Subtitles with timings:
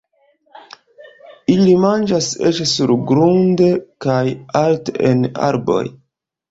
[1.55, 3.71] Ili manĝas eĉ surgrunde
[4.09, 4.21] kaj
[4.65, 5.83] alte en arboj.